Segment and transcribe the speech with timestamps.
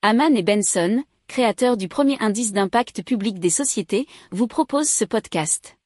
[0.00, 5.76] Haman et Benson, créateurs du premier indice d'impact public des sociétés, vous proposent ce podcast.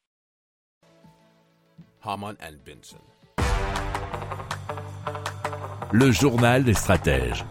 [2.04, 2.98] Haman and Benson.
[5.92, 7.42] Le journal des stratèges.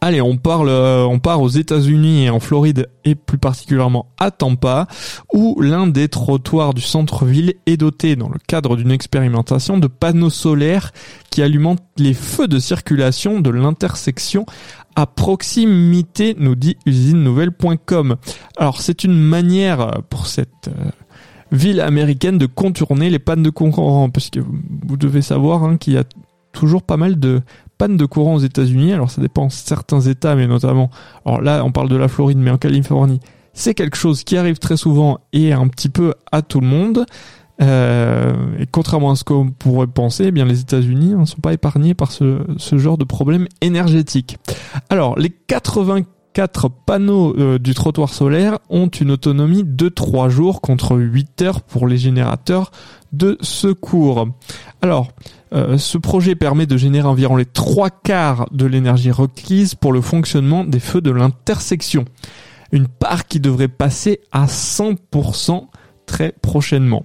[0.00, 4.30] Allez, on parle, euh, on part aux États-Unis et en Floride et plus particulièrement à
[4.30, 4.86] Tampa,
[5.32, 10.30] où l'un des trottoirs du centre-ville est doté, dans le cadre d'une expérimentation, de panneaux
[10.30, 10.92] solaires
[11.30, 14.46] qui alimentent les feux de circulation de l'intersection
[14.98, 18.16] à proximité, nous dit usinenouvelle.com.
[18.56, 20.90] Alors, c'est une manière pour cette euh,
[21.52, 25.92] ville américaine de contourner les pannes de courant, parce que vous devez savoir hein, qu'il
[25.92, 26.04] y a
[26.50, 27.42] toujours pas mal de
[27.78, 28.92] panne de courant aux États-Unis.
[28.92, 30.90] Alors ça dépend certains États, mais notamment,
[31.24, 33.20] alors là on parle de la Floride, mais en Californie,
[33.52, 37.06] c'est quelque chose qui arrive très souvent et un petit peu à tout le monde.
[37.60, 41.52] Euh, et contrairement à ce qu'on pourrait penser, eh bien les États-Unis ne sont pas
[41.52, 44.38] épargnés par ce, ce genre de problème énergétique.
[44.90, 50.96] Alors les 84 panneaux euh, du trottoir solaire ont une autonomie de 3 jours contre
[50.96, 52.70] 8 heures pour les générateurs
[53.12, 54.28] de secours.
[54.80, 55.08] Alors,
[55.52, 60.00] euh, ce projet permet de générer environ les trois quarts de l'énergie requise pour le
[60.00, 62.04] fonctionnement des feux de l'intersection.
[62.70, 65.68] Une part qui devrait passer à 100%
[66.06, 67.04] très prochainement.